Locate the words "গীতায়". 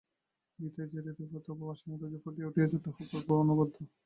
0.59-0.89